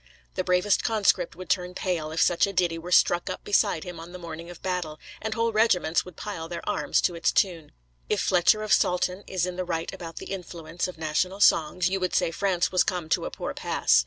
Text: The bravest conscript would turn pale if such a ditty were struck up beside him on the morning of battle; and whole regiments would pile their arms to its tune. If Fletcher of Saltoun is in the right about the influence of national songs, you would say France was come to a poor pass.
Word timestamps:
The 0.33 0.43
bravest 0.43 0.83
conscript 0.83 1.35
would 1.35 1.47
turn 1.47 1.75
pale 1.75 2.09
if 2.11 2.19
such 2.23 2.47
a 2.47 2.53
ditty 2.53 2.79
were 2.79 2.91
struck 2.91 3.29
up 3.29 3.43
beside 3.43 3.83
him 3.83 3.99
on 3.99 4.13
the 4.13 4.17
morning 4.17 4.49
of 4.49 4.59
battle; 4.63 4.99
and 5.21 5.35
whole 5.35 5.51
regiments 5.51 6.03
would 6.05 6.15
pile 6.15 6.49
their 6.49 6.67
arms 6.67 7.01
to 7.01 7.13
its 7.13 7.31
tune. 7.31 7.71
If 8.09 8.19
Fletcher 8.19 8.63
of 8.63 8.73
Saltoun 8.73 9.23
is 9.27 9.45
in 9.45 9.57
the 9.57 9.63
right 9.63 9.93
about 9.93 10.15
the 10.15 10.31
influence 10.33 10.87
of 10.87 10.97
national 10.97 11.39
songs, 11.39 11.87
you 11.87 11.99
would 11.99 12.15
say 12.15 12.31
France 12.31 12.71
was 12.71 12.83
come 12.83 13.09
to 13.09 13.25
a 13.25 13.29
poor 13.29 13.53
pass. 13.53 13.99